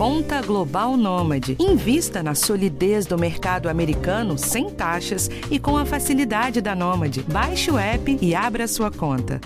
[0.00, 1.58] Conta Global Nômade.
[1.60, 7.22] Invista na solidez do mercado americano sem taxas e com a facilidade da Nômade.
[7.30, 9.38] Baixe o app e abra sua conta.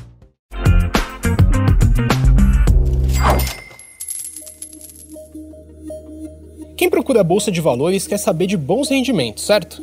[6.77, 9.83] Quem procura a bolsa de valores quer saber de bons rendimentos, certo?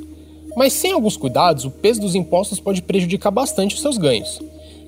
[0.55, 4.39] Mas sem alguns cuidados, o peso dos impostos pode prejudicar bastante os seus ganhos.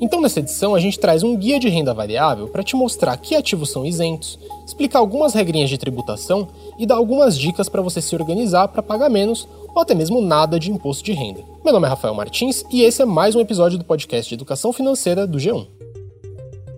[0.04, 3.38] Então, nessa edição, a gente traz um guia de renda variável para te mostrar que
[3.38, 8.14] ativos são isentos, explicar algumas regrinhas de tributação e dar algumas dicas para você se
[8.14, 11.40] organizar para pagar menos ou até mesmo nada de imposto de renda.
[11.64, 14.74] Meu nome é Rafael Martins e esse é mais um episódio do podcast de Educação
[14.74, 15.68] Financeira do G1.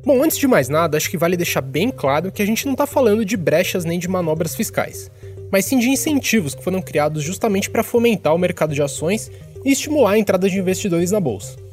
[0.05, 2.73] Bom, antes de mais nada, acho que vale deixar bem claro que a gente não
[2.73, 5.09] está falando de brechas nem de manobras fiscais,
[5.51, 9.31] mas sim de incentivos que foram criados justamente para fomentar o mercado de ações
[9.65, 11.65] e estimular a entrada de investidores na bolsa.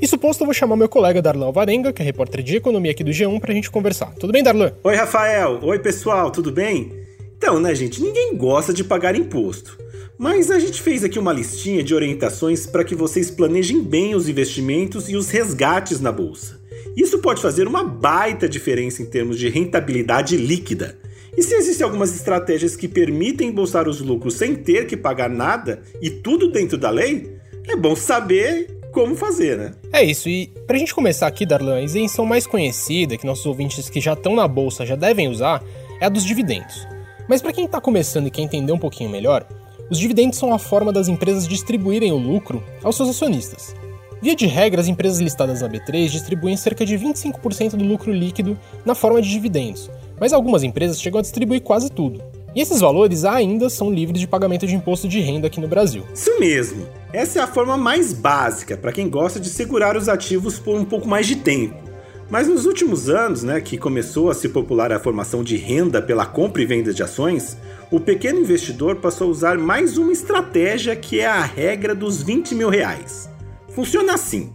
[0.00, 3.04] Isso posto, eu vou chamar meu colega Darlan Alvarenga, que é repórter de economia aqui
[3.04, 4.12] do G1, pra gente conversar.
[4.14, 4.72] Tudo bem, Darlan?
[4.82, 5.60] Oi, Rafael.
[5.62, 6.92] Oi, pessoal, tudo bem?
[7.36, 9.78] Então, né, gente, ninguém gosta de pagar imposto.
[10.18, 14.28] Mas a gente fez aqui uma listinha de orientações para que vocês planejem bem os
[14.28, 16.60] investimentos e os resgates na bolsa.
[16.96, 20.98] Isso pode fazer uma baita diferença em termos de rentabilidade líquida.
[21.36, 25.82] E se existem algumas estratégias que permitem embolsar os lucros sem ter que pagar nada
[26.00, 29.74] e tudo dentro da lei, é bom saber como fazer, né?
[29.92, 33.90] É isso, e pra gente começar aqui, Darlan, a isenção mais conhecida que nossos ouvintes
[33.90, 35.62] que já estão na bolsa já devem usar
[36.00, 36.86] é a dos dividendos.
[37.28, 39.46] Mas para quem está começando e quer entender um pouquinho melhor,
[39.90, 43.74] os dividendos são a forma das empresas distribuírem o lucro aos seus acionistas.
[44.22, 48.56] Via de regra, as empresas listadas na B3 distribuem cerca de 25% do lucro líquido
[48.84, 52.22] na forma de dividendos, mas algumas empresas chegam a distribuir quase tudo.
[52.54, 56.04] E esses valores ainda são livres de pagamento de imposto de renda aqui no Brasil.
[56.14, 56.86] Isso mesmo.
[57.12, 60.84] Essa é a forma mais básica para quem gosta de segurar os ativos por um
[60.84, 61.74] pouco mais de tempo.
[62.30, 66.24] Mas nos últimos anos, né, que começou a se popular a formação de renda pela
[66.24, 67.56] compra e venda de ações,
[67.90, 72.54] o pequeno investidor passou a usar mais uma estratégia que é a regra dos 20
[72.54, 73.28] mil reais.
[73.68, 74.52] Funciona assim: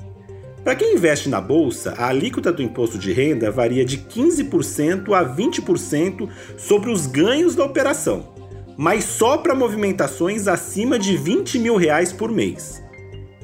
[0.63, 5.23] para quem investe na bolsa, a alíquota do imposto de renda varia de 15% a
[5.23, 8.33] 20% sobre os ganhos da operação,
[8.77, 12.83] mas só para movimentações acima de 20 mil reais por mês.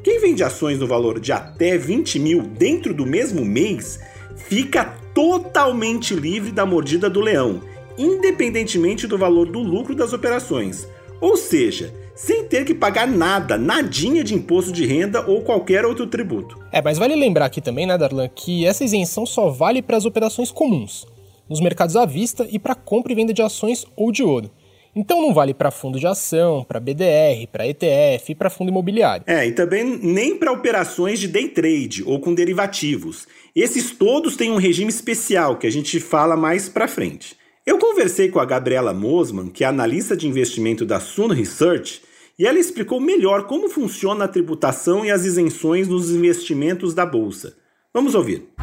[0.04, 4.00] Quem vende ações no valor de até 20 mil dentro do mesmo mês
[4.36, 4.84] fica
[5.14, 7.62] totalmente livre da mordida do leão,
[7.98, 10.88] independentemente do valor do lucro das operações.
[11.22, 16.08] Ou seja, sem ter que pagar nada, nadinha de imposto de renda ou qualquer outro
[16.08, 16.58] tributo.
[16.72, 20.06] É, mas vale lembrar aqui também, né, Darlan, que essa isenção só vale para as
[20.06, 21.06] operações comuns,
[21.50, 24.50] nos mercados à vista e para compra e venda de ações ou de ouro.
[24.96, 29.26] Então não vale para fundo de ação, para BDR, para ETF e para fundo imobiliário.
[29.28, 33.28] É, e também nem para operações de day trade ou com derivativos.
[33.54, 37.36] Esses todos têm um regime especial que a gente fala mais para frente.
[37.66, 42.04] Eu conversei com a Gabriela Mosman, que é analista de investimento da Sun Research,
[42.38, 47.58] e ela explicou melhor como funciona a tributação e as isenções nos investimentos da bolsa.
[47.92, 48.54] Vamos ouvir.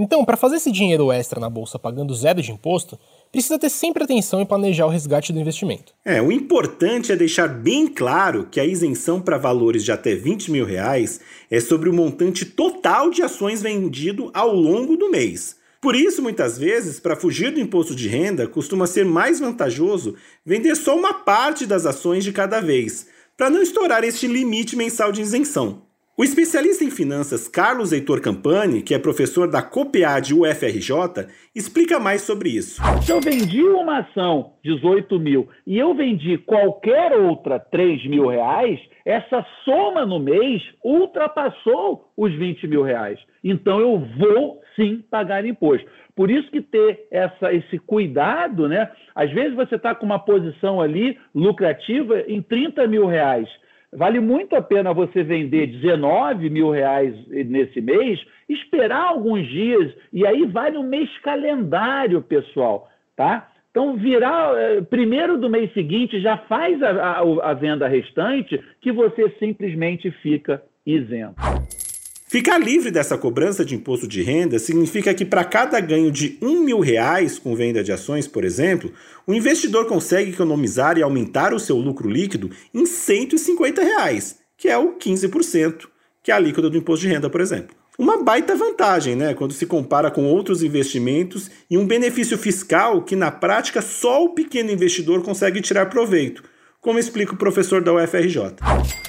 [0.00, 2.96] Então, para fazer esse dinheiro extra na bolsa pagando zero de imposto,
[3.32, 5.92] precisa ter sempre atenção em planejar o resgate do investimento.
[6.04, 10.52] É, o importante é deixar bem claro que a isenção para valores de até 20
[10.52, 11.20] mil reais
[11.50, 15.56] é sobre o montante total de ações vendido ao longo do mês.
[15.80, 20.14] Por isso, muitas vezes, para fugir do imposto de renda, costuma ser mais vantajoso
[20.46, 25.10] vender só uma parte das ações de cada vez, para não estourar este limite mensal
[25.10, 25.87] de isenção.
[26.20, 32.22] O especialista em finanças Carlos Heitor Campani, que é professor da COPEAD UFRJ, explica mais
[32.22, 32.82] sobre isso.
[33.02, 38.80] Se eu vendi uma ação 18 mil e eu vendi qualquer outra 3 mil reais,
[39.06, 43.20] essa soma no mês ultrapassou os 20 mil reais.
[43.44, 45.88] Então eu vou sim pagar imposto.
[46.16, 48.90] Por isso que ter essa, esse cuidado, né?
[49.14, 53.48] Às vezes você está com uma posição ali lucrativa em 30 mil reais.
[53.92, 60.26] Vale muito a pena você vender 19 mil reais nesse mês, esperar alguns dias, e
[60.26, 63.50] aí vale um mês calendário, pessoal, tá?
[63.70, 68.90] Então, virar eh, primeiro do mês seguinte, já faz a, a, a venda restante, que
[68.90, 71.36] você simplesmente fica isento.
[72.28, 76.60] Ficar livre dessa cobrança de imposto de renda significa que para cada ganho de um
[76.60, 78.92] mil reais com venda de ações, por exemplo,
[79.26, 84.76] o investidor consegue economizar e aumentar o seu lucro líquido em 150 reais, que é
[84.76, 85.88] o 15%,
[86.22, 87.74] que é a alíquota do imposto de renda, por exemplo.
[87.98, 93.16] Uma baita vantagem, né, quando se compara com outros investimentos e um benefício fiscal que
[93.16, 96.42] na prática só o pequeno investidor consegue tirar proveito
[96.80, 98.56] como explica o professor da UFRJ.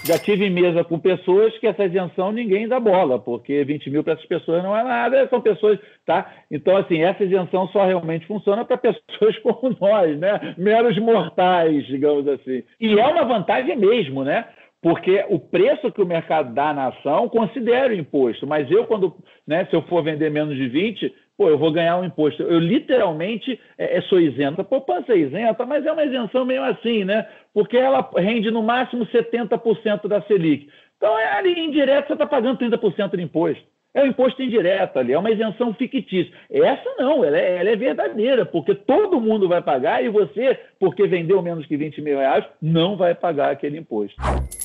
[0.04, 4.14] Já tive mesa com pessoas que essa isenção ninguém dá bola, porque 20 mil para
[4.14, 6.32] essas pessoas não é nada, são pessoas, tá?
[6.50, 10.56] Então, assim, essa isenção só realmente funciona para pessoas como nós, né?
[10.58, 12.64] Meros mortais, digamos assim.
[12.80, 14.46] E é uma vantagem mesmo, né?
[14.82, 19.14] porque o preço que o mercado dá na ação considera o imposto, mas eu, quando,
[19.46, 22.44] né, se eu for vender menos de 20, pô, eu vou ganhar um imposto.
[22.44, 24.62] Eu literalmente é, é, sou isenta.
[24.62, 27.26] Poupança é isenta, mas é uma isenção meio assim, né?
[27.54, 30.70] Porque ela rende no máximo 70% da Selic.
[30.98, 33.64] Então, é, ali indireto, você está pagando 30% de imposto.
[33.92, 36.32] É um imposto indireto ali, é uma isenção fictícia.
[36.52, 41.08] Essa não, ela é, ela é, verdadeira, porque todo mundo vai pagar e você, porque
[41.08, 44.16] vendeu menos que 20 mil reais, não vai pagar aquele imposto.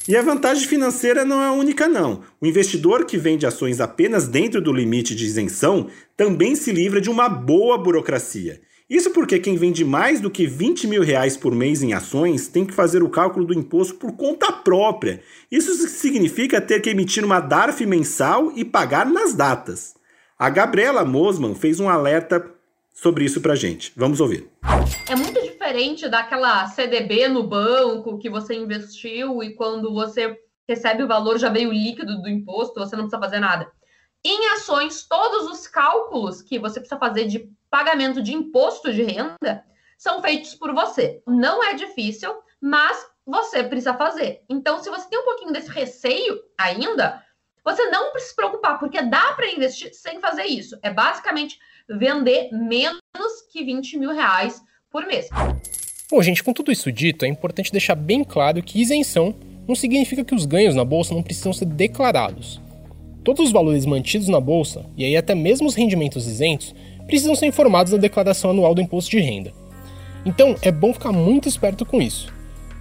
[0.07, 2.21] E a vantagem financeira não é a única, não.
[2.39, 7.09] O investidor que vende ações apenas dentro do limite de isenção também se livra de
[7.09, 8.61] uma boa burocracia.
[8.89, 12.67] Isso porque quem vende mais do que 20 mil reais por mês em ações tem
[12.67, 15.23] que fazer o cálculo do imposto por conta própria.
[15.51, 19.95] Isso significa ter que emitir uma DARF mensal e pagar nas datas.
[20.39, 22.45] A Gabriela Mosman fez um alerta
[22.93, 23.91] sobre isso pra gente.
[23.97, 24.51] Vamos ouvir.
[25.09, 30.39] É muito diferente daquela CDB no banco que você investiu e quando você
[30.69, 33.67] recebe o valor já veio líquido do imposto, você não precisa fazer nada.
[34.23, 39.65] Em ações, todos os cálculos que você precisa fazer de pagamento de imposto de renda
[39.99, 41.21] são feitos por você.
[41.27, 44.43] Não é difícil, mas você precisa fazer.
[44.49, 47.21] Então, se você tem um pouquinho desse receio ainda,
[47.65, 50.79] você não precisa se preocupar, porque dá para investir sem fazer isso.
[50.85, 53.01] É basicamente vender menos
[53.51, 55.29] que 20 mil reais por mês.
[56.09, 59.35] Bom, gente, com tudo isso dito, é importante deixar bem claro que isenção
[59.67, 62.61] não significa que os ganhos na bolsa não precisam ser declarados.
[63.25, 66.73] Todos os valores mantidos na bolsa, e aí até mesmo os rendimentos isentos,
[67.07, 69.53] precisam ser informados na declaração anual do imposto de renda.
[70.27, 72.34] Então, é bom ficar muito esperto com isso.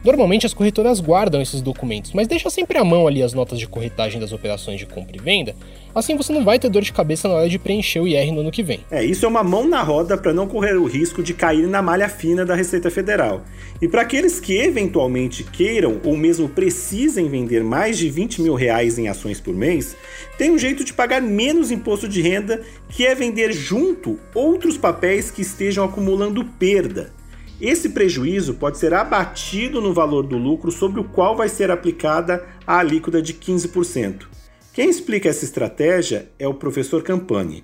[0.03, 3.65] Normalmente as corretoras guardam esses documentos, mas deixa sempre à mão ali as notas de
[3.65, 5.55] corretagem das operações de compra e venda,
[5.95, 8.41] assim você não vai ter dor de cabeça na hora de preencher o IR no
[8.41, 8.81] ano que vem.
[8.91, 11.81] É, isso é uma mão na roda para não correr o risco de cair na
[11.81, 13.45] malha fina da Receita Federal.
[13.81, 18.99] E para aqueles que eventualmente queiram ou mesmo precisem vender mais de 20 mil reais
[18.99, 19.95] em ações por mês,
[20.37, 25.31] tem um jeito de pagar menos imposto de renda, que é vender junto outros papéis
[25.31, 27.22] que estejam acumulando perda.
[27.63, 32.43] Esse prejuízo pode ser abatido no valor do lucro sobre o qual vai ser aplicada
[32.67, 34.27] a alíquota de 15%.
[34.75, 37.63] Quem explica essa estratégia é o professor Campani.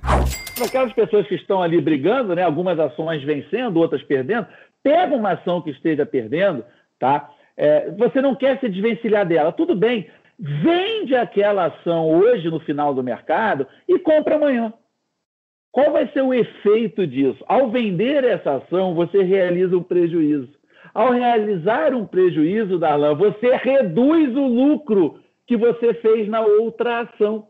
[0.55, 4.47] Para aquelas pessoas que estão ali brigando, né, algumas ações vencendo, outras perdendo,
[4.81, 6.63] pega uma ação que esteja perdendo,
[6.97, 7.29] tá?
[7.57, 10.09] É, você não quer se desvencilhar dela, tudo bem,
[10.39, 14.71] vende aquela ação hoje no final do mercado e compra amanhã.
[15.71, 17.43] Qual vai ser o efeito disso?
[17.47, 20.49] Ao vender essa ação, você realiza um prejuízo.
[20.93, 27.45] Ao realizar um prejuízo, Darlan, você reduz o lucro que você fez na outra ação.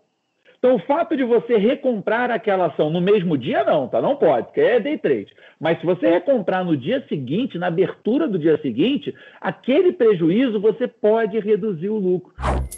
[0.58, 4.02] Então, o fato de você recomprar aquela ação no mesmo dia, não, tá?
[4.02, 5.34] Não pode, porque é day trade.
[5.58, 10.86] Mas se você recomprar no dia seguinte, na abertura do dia seguinte, aquele prejuízo você
[10.86, 12.34] pode reduzir o lucro.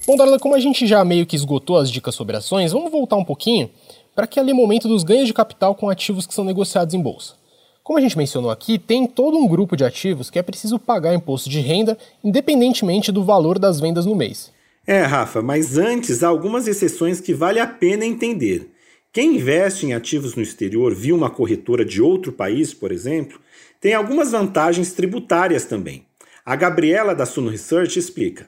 [0.05, 3.15] Bom, Darlan, como a gente já meio que esgotou as dicas sobre ações, vamos voltar
[3.15, 3.67] um pouquinho
[4.15, 7.36] para aquele momento dos ganhos de capital com ativos que são negociados em bolsa.
[7.84, 11.13] Como a gente mencionou aqui, tem todo um grupo de ativos que é preciso pagar
[11.13, 14.51] imposto de renda independentemente do valor das vendas no mês.
[14.86, 18.72] É, Rafa, mas antes há algumas exceções que vale a pena entender.
[19.13, 23.39] Quem investe em ativos no exterior via uma corretora de outro país, por exemplo,
[23.80, 26.06] tem algumas vantagens tributárias também.
[26.46, 28.48] A Gabriela da Suno Research explica.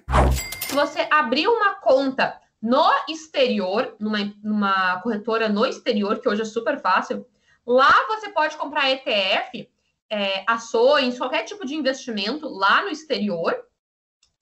[0.62, 6.46] Se você abrir uma conta no exterior, numa, numa corretora no exterior, que hoje é
[6.46, 7.28] super fácil,
[7.68, 9.70] lá você pode comprar ETF,
[10.10, 13.54] é, ações, qualquer tipo de investimento lá no exterior,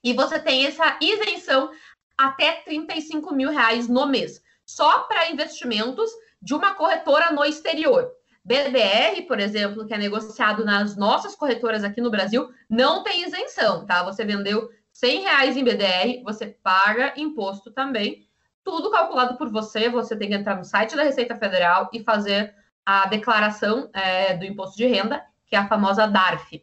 [0.04, 1.72] e você tem essa isenção
[2.16, 8.08] até 35 mil reais no mês, só para investimentos de uma corretora no exterior.
[8.44, 13.84] BDR, por exemplo, que é negociado nas nossas corretoras aqui no Brasil, não tem isenção,
[13.86, 14.04] tá?
[14.04, 14.70] Você vendeu
[15.02, 18.28] 100 reais em BDR, você paga imposto também.
[18.64, 22.54] Tudo calculado por você, você tem que entrar no site da Receita Federal e fazer
[22.86, 26.62] a declaração é, do imposto de renda, que é a famosa DARF.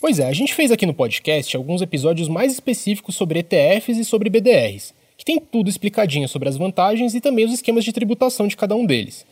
[0.00, 4.04] Pois é, a gente fez aqui no podcast alguns episódios mais específicos sobre ETFs e
[4.04, 8.46] sobre BDRs, que tem tudo explicadinho sobre as vantagens e também os esquemas de tributação
[8.46, 9.26] de cada um deles.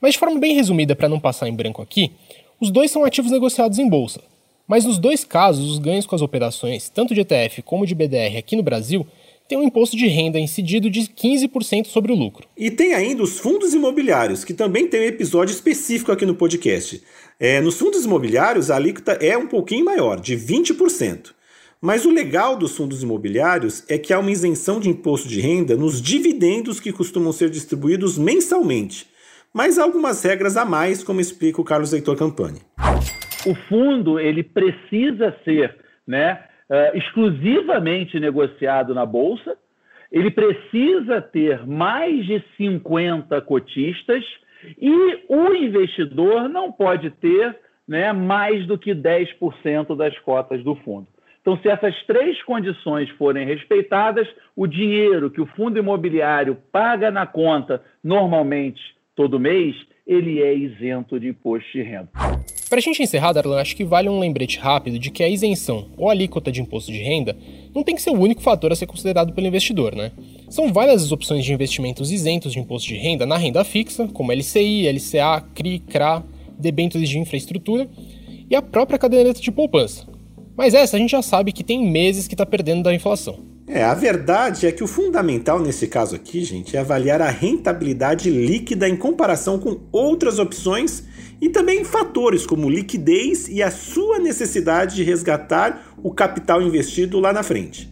[0.00, 2.12] Mas de forma bem resumida, para não passar em branco aqui,
[2.60, 4.20] os dois são ativos negociados em bolsa.
[4.66, 8.38] Mas nos dois casos, os ganhos com as operações, tanto de ETF como de BDR
[8.38, 9.06] aqui no Brasil,
[9.46, 12.48] têm um imposto de renda incidido de 15% sobre o lucro.
[12.56, 17.02] E tem ainda os fundos imobiliários, que também tem um episódio específico aqui no podcast.
[17.38, 21.32] É, nos fundos imobiliários, a alíquota é um pouquinho maior, de 20%.
[21.80, 25.76] Mas o legal dos fundos imobiliários é que há uma isenção de imposto de renda
[25.76, 29.12] nos dividendos que costumam ser distribuídos mensalmente
[29.56, 32.60] mas há algumas regras a mais, como explica o Carlos Heitor Campani.
[33.46, 39.56] O fundo ele precisa ser né, uh, exclusivamente negociado na Bolsa,
[40.10, 44.24] ele precisa ter mais de 50 cotistas
[44.80, 51.06] e o investidor não pode ter né, mais do que 10% das cotas do fundo.
[51.42, 57.26] Então, se essas três condições forem respeitadas, o dinheiro que o fundo imobiliário paga na
[57.26, 58.80] conta normalmente
[59.14, 62.08] todo mês, ele é isento de imposto de renda.
[62.74, 65.86] Para a gente encerrar, Darlan, acho que vale um lembrete rápido de que a isenção
[65.96, 67.36] ou alíquota de imposto de renda
[67.72, 70.10] não tem que ser o único fator a ser considerado pelo investidor, né?
[70.50, 74.32] São várias as opções de investimentos isentos de imposto de renda na renda fixa, como
[74.32, 76.24] LCI, LCA, CRI, CRA,
[76.58, 77.88] debêntures de infraestrutura
[78.50, 80.04] e a própria caderneta de poupança.
[80.56, 83.38] Mas essa a gente já sabe que tem meses que está perdendo da inflação.
[83.66, 88.28] É, a verdade é que o fundamental nesse caso aqui, gente, é avaliar a rentabilidade
[88.28, 91.04] líquida em comparação com outras opções
[91.40, 97.32] e também fatores como liquidez e a sua necessidade de resgatar o capital investido lá
[97.32, 97.90] na frente.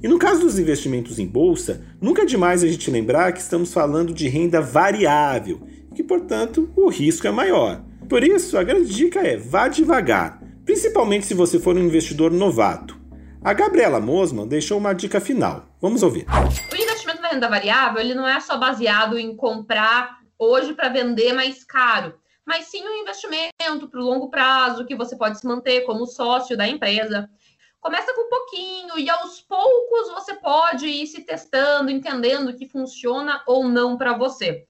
[0.00, 3.72] E no caso dos investimentos em bolsa, nunca é demais a gente lembrar que estamos
[3.72, 5.60] falando de renda variável,
[5.96, 7.82] que portanto o risco é maior.
[8.08, 12.97] Por isso, a grande dica é vá devagar, principalmente se você for um investidor novato.
[13.44, 15.68] A Gabriela Mosman deixou uma dica final.
[15.80, 16.26] Vamos ouvir.
[16.72, 21.32] O investimento na renda variável ele não é só baseado em comprar hoje para vender
[21.32, 25.82] mais caro, mas sim um investimento para o longo prazo que você pode se manter
[25.82, 27.30] como sócio da empresa.
[27.80, 33.40] Começa com um pouquinho e aos poucos você pode ir se testando, entendendo que funciona
[33.46, 34.66] ou não para você.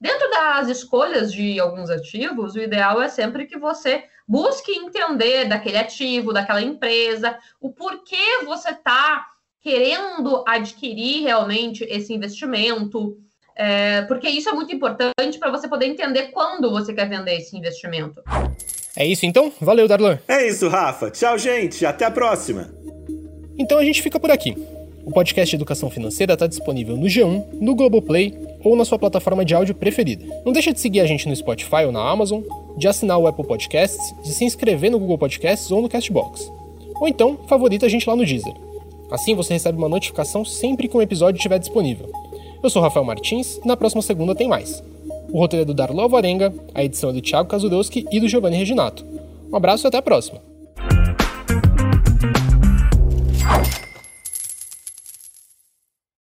[0.00, 5.78] Dentro das escolhas de alguns ativos, o ideal é sempre que você busque entender daquele
[5.78, 9.26] ativo, daquela empresa, o porquê você está
[9.60, 13.16] querendo adquirir realmente esse investimento,
[13.56, 17.56] é, porque isso é muito importante para você poder entender quando você quer vender esse
[17.56, 18.22] investimento.
[18.94, 19.52] É isso então?
[19.60, 20.18] Valeu, Darlan.
[20.28, 21.10] É isso, Rafa.
[21.10, 21.86] Tchau, gente.
[21.86, 22.68] Até a próxima.
[23.58, 24.56] Então a gente fica por aqui.
[25.08, 29.54] O podcast Educação Financeira está disponível no G1, no Globoplay ou na sua plataforma de
[29.54, 30.22] áudio preferida.
[30.44, 32.42] Não deixa de seguir a gente no Spotify ou na Amazon,
[32.76, 36.52] de assinar o Apple Podcasts, de se inscrever no Google Podcasts ou no Castbox.
[37.00, 38.52] Ou então, favorita a gente lá no Deezer.
[39.10, 42.12] Assim você recebe uma notificação sempre que um episódio estiver disponível.
[42.62, 44.84] Eu sou Rafael Martins e na próxima segunda tem mais.
[45.32, 48.58] O roteiro é do Darlo Alvarenga, a edição é do Thiago Kazudowski e do Giovanni
[48.58, 49.06] Reginato.
[49.50, 50.57] Um abraço e até a próxima!